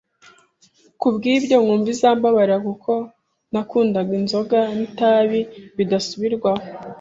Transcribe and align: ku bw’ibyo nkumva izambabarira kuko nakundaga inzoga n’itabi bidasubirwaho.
ku 0.99 1.07
bw’ibyo 1.15 1.55
nkumva 1.63 1.87
izambabarira 1.95 2.57
kuko 2.67 2.91
nakundaga 3.51 4.11
inzoga 4.19 4.59
n’itabi 4.77 5.39
bidasubirwaho. 5.77 6.63